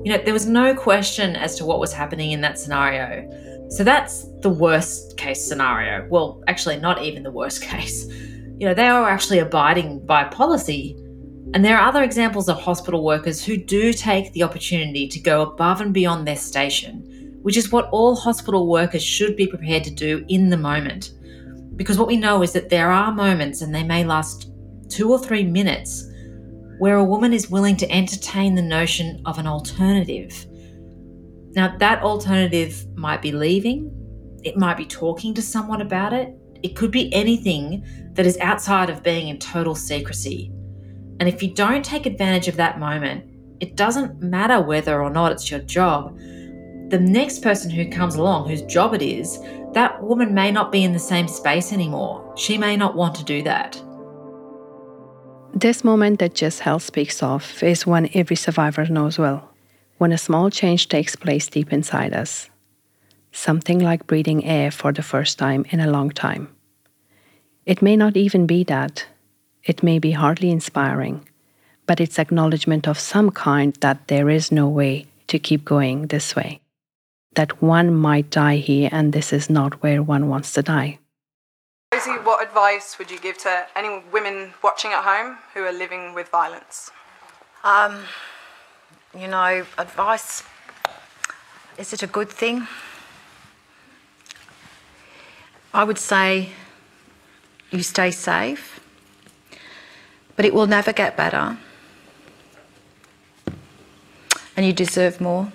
You 0.04 0.12
know, 0.12 0.22
there 0.24 0.32
was 0.32 0.46
no 0.46 0.74
question 0.74 1.36
as 1.36 1.56
to 1.56 1.66
what 1.66 1.80
was 1.80 1.92
happening 1.92 2.32
in 2.32 2.40
that 2.40 2.58
scenario. 2.58 3.28
So 3.70 3.84
that's 3.84 4.24
the 4.40 4.48
worst 4.48 5.18
case 5.18 5.46
scenario. 5.46 6.06
Well, 6.08 6.42
actually, 6.48 6.78
not 6.78 7.02
even 7.02 7.22
the 7.22 7.30
worst 7.30 7.62
case. 7.70 8.06
You 8.06 8.66
know, 8.66 8.74
they 8.74 8.86
are 8.86 9.08
actually 9.08 9.40
abiding 9.40 10.06
by 10.06 10.24
policy. 10.24 10.96
And 11.54 11.64
there 11.64 11.78
are 11.78 11.88
other 11.88 12.02
examples 12.02 12.48
of 12.48 12.60
hospital 12.60 13.04
workers 13.04 13.44
who 13.44 13.56
do 13.56 13.92
take 13.92 14.32
the 14.32 14.42
opportunity 14.42 15.08
to 15.08 15.20
go 15.20 15.42
above 15.42 15.80
and 15.80 15.94
beyond 15.94 16.26
their 16.26 16.36
station, 16.36 17.38
which 17.42 17.56
is 17.56 17.72
what 17.72 17.88
all 17.90 18.14
hospital 18.14 18.68
workers 18.68 19.02
should 19.02 19.36
be 19.36 19.46
prepared 19.46 19.84
to 19.84 19.90
do 19.90 20.24
in 20.28 20.50
the 20.50 20.56
moment. 20.56 21.12
Because 21.76 21.98
what 21.98 22.08
we 22.08 22.16
know 22.16 22.42
is 22.42 22.52
that 22.52 22.68
there 22.68 22.90
are 22.90 23.12
moments, 23.12 23.62
and 23.62 23.74
they 23.74 23.84
may 23.84 24.04
last 24.04 24.50
two 24.88 25.10
or 25.10 25.18
three 25.18 25.44
minutes, 25.44 26.10
where 26.78 26.96
a 26.96 27.04
woman 27.04 27.32
is 27.32 27.50
willing 27.50 27.76
to 27.76 27.90
entertain 27.90 28.54
the 28.54 28.62
notion 28.62 29.22
of 29.24 29.38
an 29.38 29.46
alternative 29.46 30.46
now, 31.58 31.76
that 31.78 32.02
alternative 32.02 32.86
might 32.94 33.22
be 33.22 33.32
leaving, 33.32 33.90
it 34.44 34.56
might 34.56 34.76
be 34.76 34.84
talking 34.84 35.34
to 35.34 35.42
someone 35.42 35.80
about 35.80 36.12
it, 36.12 36.32
it 36.62 36.76
could 36.76 36.90
be 36.90 37.12
anything 37.12 37.84
that 38.12 38.26
is 38.26 38.38
outside 38.38 38.90
of 38.90 39.02
being 39.02 39.28
in 39.28 39.38
total 39.38 39.74
secrecy. 39.74 40.52
And 41.20 41.28
if 41.28 41.42
you 41.42 41.52
don't 41.52 41.84
take 41.84 42.06
advantage 42.06 42.48
of 42.48 42.56
that 42.56 42.78
moment, 42.78 43.24
it 43.60 43.76
doesn't 43.76 44.22
matter 44.22 44.60
whether 44.60 45.02
or 45.02 45.10
not 45.10 45.32
it's 45.32 45.50
your 45.50 45.60
job. 45.60 46.16
The 46.90 46.98
next 47.00 47.42
person 47.42 47.70
who 47.70 47.90
comes 47.90 48.14
along, 48.14 48.48
whose 48.48 48.62
job 48.62 48.94
it 48.94 49.02
is, 49.02 49.38
that 49.74 50.02
woman 50.02 50.32
may 50.32 50.50
not 50.50 50.72
be 50.72 50.84
in 50.84 50.92
the 50.92 50.98
same 50.98 51.28
space 51.28 51.72
anymore. 51.72 52.32
She 52.36 52.56
may 52.56 52.76
not 52.76 52.94
want 52.94 53.14
to 53.16 53.24
do 53.24 53.42
that. 53.42 53.82
This 55.54 55.82
moment 55.82 56.20
that 56.20 56.34
Jess 56.34 56.60
Hill 56.60 56.78
speaks 56.78 57.22
of 57.22 57.62
is 57.62 57.86
one 57.86 58.08
every 58.14 58.36
survivor 58.36 58.86
knows 58.86 59.18
well 59.18 59.48
when 59.98 60.12
a 60.12 60.18
small 60.18 60.48
change 60.50 60.88
takes 60.88 61.16
place 61.16 61.48
deep 61.48 61.72
inside 61.72 62.14
us, 62.14 62.48
something 63.32 63.80
like 63.80 64.06
breathing 64.06 64.44
air 64.44 64.70
for 64.70 64.92
the 64.92 65.02
first 65.02 65.38
time 65.38 65.66
in 65.70 65.80
a 65.80 65.90
long 65.90 66.10
time. 66.10 66.48
It 67.66 67.82
may 67.82 67.96
not 67.96 68.16
even 68.16 68.46
be 68.46 68.62
that, 68.64 69.06
it 69.68 69.82
may 69.82 69.98
be 69.98 70.12
hardly 70.12 70.50
inspiring, 70.50 71.28
but 71.86 72.00
it's 72.00 72.18
acknowledgement 72.18 72.88
of 72.88 72.98
some 72.98 73.30
kind 73.30 73.74
that 73.80 74.08
there 74.08 74.30
is 74.30 74.50
no 74.50 74.66
way 74.66 75.06
to 75.26 75.38
keep 75.38 75.62
going 75.64 76.06
this 76.06 76.34
way, 76.34 76.60
that 77.34 77.60
one 77.60 77.94
might 77.94 78.30
die 78.30 78.56
here 78.56 78.88
and 78.90 79.12
this 79.12 79.30
is 79.30 79.50
not 79.50 79.82
where 79.82 80.02
one 80.02 80.28
wants 80.28 80.52
to 80.54 80.62
die. 80.62 80.98
Rosie, 81.92 82.12
what 82.12 82.42
advice 82.42 82.98
would 82.98 83.10
you 83.10 83.18
give 83.18 83.36
to 83.38 83.66
any 83.76 84.02
women 84.10 84.54
watching 84.62 84.92
at 84.92 85.04
home 85.04 85.36
who 85.52 85.64
are 85.64 85.72
living 85.72 86.14
with 86.14 86.28
violence? 86.28 86.90
Um, 87.62 88.04
you 89.18 89.28
know, 89.28 89.66
advice 89.76 90.42
is 91.76 91.92
it 91.92 92.02
a 92.02 92.06
good 92.06 92.30
thing? 92.30 92.66
I 95.74 95.84
would 95.84 95.98
say 95.98 96.50
you 97.70 97.82
stay 97.82 98.10
safe, 98.10 98.77
but 100.38 100.44
it 100.44 100.54
will 100.54 100.68
never 100.68 100.92
get 100.92 101.16
better. 101.16 101.58
And 104.56 104.64
you 104.64 104.72
deserve 104.72 105.20
more. 105.20 105.50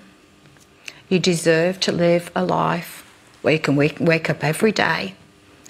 You 1.07 1.19
deserve 1.19 1.79
to 1.79 1.93
live 1.93 2.29
a 2.35 2.43
life 2.43 3.09
where 3.41 3.53
you 3.53 3.61
can 3.61 3.77
wake, 3.77 4.01
wake 4.01 4.29
up 4.29 4.43
every 4.43 4.73
day 4.73 5.15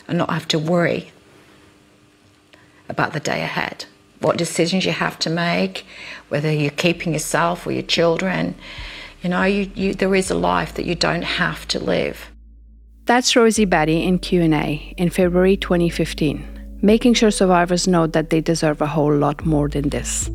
and 0.08 0.18
not 0.18 0.32
have 0.32 0.48
to 0.48 0.58
worry 0.58 1.12
about 2.90 3.14
the 3.14 3.20
day 3.20 3.44
ahead 3.44 3.86
what 4.20 4.36
decisions 4.36 4.84
you 4.84 4.94
have 4.94 5.20
to 5.20 5.30
make, 5.30 5.86
whether 6.30 6.52
you're 6.52 6.72
keeping 6.72 7.14
yourself 7.14 7.68
or 7.68 7.72
your 7.72 7.84
children. 7.84 8.56
You 9.22 9.30
know, 9.30 9.44
you, 9.44 9.70
you, 9.76 9.94
there 9.94 10.16
is 10.16 10.32
a 10.32 10.36
life 10.36 10.74
that 10.74 10.86
you 10.86 10.96
don't 10.96 11.24
have 11.24 11.68
to 11.68 11.80
live. 11.80 12.32
That's 13.06 13.36
Rosie 13.36 13.66
Batty 13.66 14.02
in 14.02 14.18
Q&A 14.18 14.96
in 14.98 15.12
February 15.12 15.56
2015, 15.56 16.53
making 16.84 17.14
sure 17.14 17.32
survivors 17.32 17.88
know 17.88 18.06
that 18.06 18.30
they 18.30 18.42
deserve 18.42 18.82
a 18.82 18.86
whole 18.86 19.16
lot 19.16 19.46
more 19.46 19.70
than 19.70 19.88
this. 19.88 20.30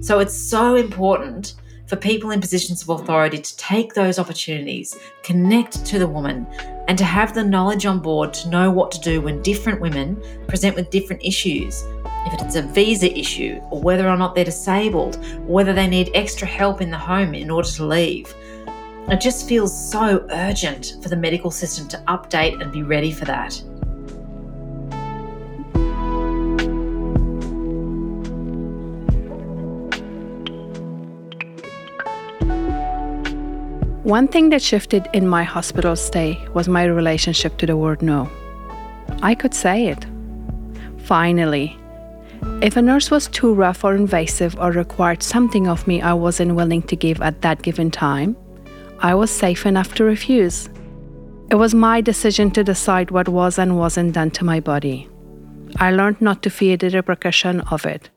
So 0.00 0.18
it's 0.18 0.34
so 0.34 0.76
important 0.76 1.54
for 1.86 1.96
people 1.96 2.30
in 2.30 2.40
positions 2.40 2.82
of 2.82 2.88
authority 2.88 3.38
to 3.38 3.56
take 3.58 3.92
those 3.92 4.18
opportunities, 4.18 4.98
connect 5.22 5.84
to 5.84 5.98
the 5.98 6.06
woman, 6.06 6.46
and 6.88 6.96
to 6.96 7.04
have 7.04 7.34
the 7.34 7.44
knowledge 7.44 7.84
on 7.84 7.98
board 8.00 8.32
to 8.32 8.48
know 8.48 8.70
what 8.70 8.90
to 8.92 9.00
do 9.00 9.20
when 9.20 9.42
different 9.42 9.80
women 9.80 10.22
present 10.46 10.74
with 10.74 10.88
different 10.90 11.22
issues. 11.22 11.84
If 12.26 12.40
it's 12.40 12.56
a 12.56 12.62
visa 12.62 13.16
issue, 13.18 13.60
or 13.70 13.80
whether 13.80 14.08
or 14.08 14.16
not 14.16 14.34
they're 14.34 14.44
disabled, 14.44 15.22
whether 15.46 15.74
they 15.74 15.86
need 15.86 16.10
extra 16.14 16.48
help 16.48 16.80
in 16.80 16.90
the 16.90 16.98
home 16.98 17.34
in 17.34 17.50
order 17.50 17.68
to 17.68 17.84
leave. 17.84 18.34
It 19.10 19.20
just 19.20 19.46
feels 19.46 19.90
so 19.90 20.26
urgent 20.30 20.96
for 21.02 21.10
the 21.10 21.16
medical 21.16 21.50
system 21.50 21.88
to 21.88 21.98
update 22.08 22.60
and 22.60 22.72
be 22.72 22.82
ready 22.82 23.12
for 23.12 23.26
that. 23.26 23.62
One 34.08 34.26
thing 34.26 34.48
that 34.48 34.62
shifted 34.62 35.06
in 35.12 35.28
my 35.28 35.42
hospital 35.42 35.94
stay 35.94 36.42
was 36.54 36.66
my 36.66 36.84
relationship 36.84 37.58
to 37.58 37.66
the 37.66 37.76
word 37.76 38.00
no. 38.00 38.30
I 39.20 39.34
could 39.34 39.52
say 39.52 39.88
it. 39.88 40.06
Finally. 40.96 41.76
If 42.62 42.78
a 42.78 42.80
nurse 42.80 43.10
was 43.10 43.28
too 43.28 43.52
rough 43.52 43.84
or 43.84 43.94
invasive 43.94 44.58
or 44.58 44.70
required 44.70 45.22
something 45.22 45.68
of 45.68 45.86
me 45.86 46.00
I 46.00 46.14
wasn't 46.14 46.54
willing 46.54 46.80
to 46.84 46.96
give 46.96 47.20
at 47.20 47.42
that 47.42 47.60
given 47.60 47.90
time, 47.90 48.34
I 49.00 49.14
was 49.14 49.30
safe 49.30 49.66
enough 49.66 49.92
to 49.96 50.04
refuse. 50.04 50.70
It 51.50 51.56
was 51.56 51.74
my 51.74 52.00
decision 52.00 52.50
to 52.52 52.64
decide 52.64 53.10
what 53.10 53.28
was 53.28 53.58
and 53.58 53.76
wasn't 53.76 54.14
done 54.14 54.30
to 54.30 54.42
my 54.42 54.58
body. 54.58 55.06
I 55.76 55.90
learned 55.90 56.22
not 56.22 56.42
to 56.44 56.48
fear 56.48 56.78
the 56.78 56.88
repercussion 56.88 57.60
of 57.70 57.84
it, 57.84 58.08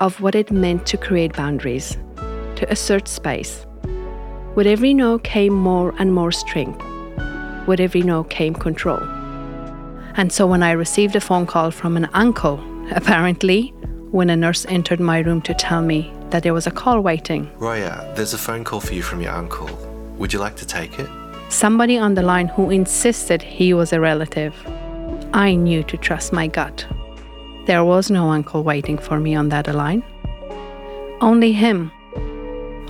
of 0.00 0.20
what 0.20 0.36
it 0.36 0.52
meant 0.52 0.86
to 0.86 0.96
create 0.96 1.32
boundaries, 1.32 1.98
to 2.54 2.70
assert 2.70 3.08
space 3.08 3.66
with 4.60 4.66
every 4.66 4.92
no 4.92 5.18
came 5.20 5.54
more 5.54 5.94
and 5.98 6.12
more 6.12 6.30
strength. 6.30 6.84
With 7.66 7.80
every 7.80 8.02
no 8.02 8.24
came 8.24 8.52
control. 8.52 9.00
And 10.18 10.30
so 10.30 10.46
when 10.46 10.62
I 10.62 10.72
received 10.72 11.16
a 11.16 11.20
phone 11.22 11.46
call 11.46 11.70
from 11.70 11.96
an 11.96 12.10
uncle, 12.12 12.60
apparently, 12.90 13.68
when 14.10 14.28
a 14.28 14.36
nurse 14.36 14.66
entered 14.68 15.00
my 15.00 15.20
room 15.20 15.40
to 15.48 15.54
tell 15.54 15.80
me 15.80 16.12
that 16.28 16.42
there 16.42 16.52
was 16.52 16.66
a 16.66 16.70
call 16.70 17.00
waiting. 17.00 17.50
Roya, 17.56 18.12
there's 18.16 18.34
a 18.34 18.38
phone 18.46 18.62
call 18.62 18.80
for 18.80 18.92
you 18.92 19.00
from 19.00 19.22
your 19.22 19.32
uncle. 19.32 19.70
Would 20.18 20.34
you 20.34 20.38
like 20.38 20.56
to 20.56 20.66
take 20.66 20.98
it? 20.98 21.08
Somebody 21.48 21.96
on 21.96 22.12
the 22.12 22.22
line 22.22 22.48
who 22.48 22.68
insisted 22.68 23.40
he 23.40 23.72
was 23.72 23.94
a 23.94 23.98
relative. 23.98 24.54
I 25.32 25.54
knew 25.54 25.82
to 25.84 25.96
trust 25.96 26.34
my 26.34 26.48
gut. 26.48 26.86
There 27.64 27.82
was 27.82 28.10
no 28.10 28.28
uncle 28.28 28.62
waiting 28.62 28.98
for 28.98 29.20
me 29.20 29.34
on 29.34 29.48
that 29.48 29.74
line. 29.74 30.04
Only 31.22 31.52
him, 31.52 31.90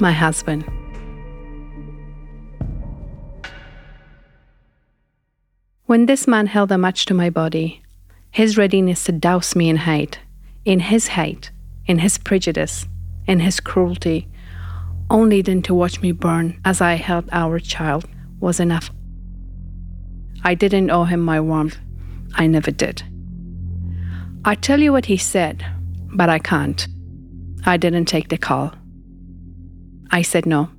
my 0.01 0.11
husband. 0.11 0.65
When 5.91 6.07
this 6.07 6.29
man 6.29 6.47
held 6.47 6.71
a 6.71 6.79
match 6.79 7.05
to 7.07 7.15
my 7.15 7.31
body, 7.31 7.83
his 8.31 8.57
readiness 8.57 9.03
to 9.07 9.11
douse 9.11 9.57
me 9.57 9.69
in 9.69 9.77
hate, 9.77 10.21
in 10.65 10.79
his 10.79 11.09
hate, 11.09 11.51
in 11.85 11.99
his 11.99 12.17
prejudice, 12.17 12.87
in 13.27 13.41
his 13.41 13.59
cruelty, 13.59 14.29
only 15.11 15.43
then 15.43 15.63
to 15.63 15.75
watch 15.75 16.01
me 16.01 16.13
burn 16.13 16.61
as 16.65 16.81
I 16.81 16.95
held 16.95 17.29
our 17.33 17.59
child 17.59 18.09
was 18.39 18.61
enough. 18.61 18.93
I 20.45 20.55
didn't 20.55 20.91
owe 20.93 21.07
him 21.07 21.23
my 21.23 21.41
warmth. 21.41 21.77
I 22.37 22.47
never 22.47 22.71
did. 22.71 23.03
I 24.45 24.55
tell 24.55 24.79
you 24.79 24.93
what 24.93 25.07
he 25.07 25.17
said, 25.17 25.67
but 26.15 26.29
I 26.29 26.39
can't. 26.39 26.87
I 27.67 27.79
didn't 27.79 28.05
take 28.05 28.29
the 28.29 28.39
call. 28.39 28.73
I 30.13 30.23
said 30.23 30.47
no. 30.47 30.71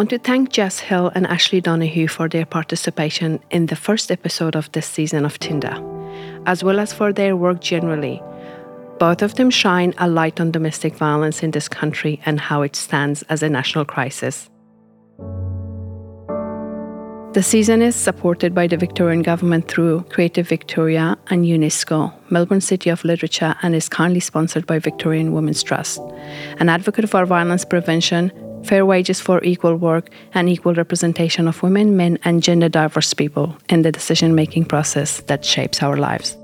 Want 0.00 0.08
to 0.08 0.18
thank 0.18 0.48
Jess 0.48 0.78
Hill 0.78 1.12
and 1.14 1.26
Ashley 1.26 1.60
Donahue 1.60 2.08
for 2.08 2.26
their 2.26 2.46
participation 2.46 3.38
in 3.50 3.66
the 3.66 3.76
first 3.76 4.10
episode 4.10 4.56
of 4.56 4.72
this 4.72 4.86
season 4.86 5.26
of 5.26 5.38
Tinder, 5.38 5.76
as 6.46 6.64
well 6.64 6.80
as 6.80 6.90
for 6.90 7.12
their 7.12 7.36
work 7.36 7.60
generally. 7.60 8.22
Both 8.98 9.20
of 9.20 9.34
them 9.34 9.50
shine 9.50 9.92
a 9.98 10.08
light 10.08 10.40
on 10.40 10.52
domestic 10.52 10.94
violence 10.94 11.42
in 11.42 11.50
this 11.50 11.68
country 11.68 12.18
and 12.24 12.40
how 12.40 12.62
it 12.62 12.76
stands 12.76 13.24
as 13.24 13.42
a 13.42 13.50
national 13.50 13.84
crisis. 13.84 14.48
The 17.34 17.42
season 17.42 17.82
is 17.82 17.94
supported 17.94 18.54
by 18.54 18.68
the 18.68 18.78
Victorian 18.78 19.20
Government 19.20 19.68
through 19.68 20.04
Creative 20.04 20.48
Victoria 20.48 21.18
and 21.26 21.44
UNESCO, 21.44 22.10
Melbourne 22.30 22.62
City 22.62 22.88
of 22.88 23.04
Literature, 23.04 23.54
and 23.60 23.74
is 23.74 23.90
kindly 23.90 24.20
sponsored 24.20 24.66
by 24.66 24.78
Victorian 24.78 25.34
Women's 25.34 25.62
Trust, 25.62 26.00
an 26.58 26.70
advocate 26.70 27.10
for 27.10 27.26
violence 27.26 27.66
prevention, 27.66 28.32
fair 28.64 28.84
wages 28.86 29.20
for 29.20 29.42
equal 29.42 29.76
work, 29.76 30.10
and 30.34 30.48
equal 30.48 30.74
representation 30.74 31.48
of 31.48 31.62
women, 31.62 31.96
men, 31.96 32.18
and 32.24 32.42
gender 32.42 32.68
diverse 32.68 33.14
people 33.14 33.56
in 33.68 33.82
the 33.82 33.92
decision 33.92 34.34
making 34.34 34.64
process 34.64 35.20
that 35.22 35.44
shapes 35.44 35.82
our 35.82 35.96
lives. 35.96 36.36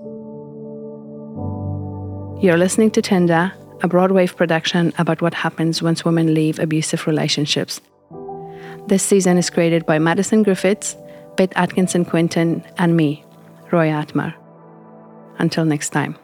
You're 2.43 2.59
listening 2.59 2.91
to 2.93 3.03
Tinder, 3.03 3.53
a 3.83 3.89
Broadwave 3.89 4.37
production 4.37 4.93
about 4.99 5.23
what 5.23 5.35
happens 5.35 5.83
once 5.83 6.05
women 6.05 6.35
leave 6.35 6.59
abusive 6.59 7.07
relationships. 7.07 7.81
This 8.89 9.03
season 9.03 9.39
is 9.39 9.51
created 9.51 9.85
by 9.87 9.99
Madison 9.99 10.43
Griffiths, 10.43 10.97
Beth 11.37 11.53
Atkinson 11.57 12.05
Quinton, 12.05 12.65
and 12.79 12.97
me, 12.97 13.25
Roy 13.73 13.89
Atmar. 13.89 14.35
Until 15.39 15.65
next 15.65 15.91
time. 15.91 16.17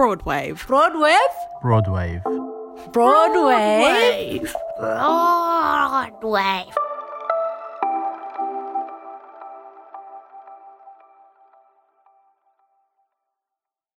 Broadwave. 0.00 0.56
Broadwave? 0.66 1.36
Broadwave. 1.62 2.22
Broadwave. 2.90 4.50
Broadwave. 4.80 6.74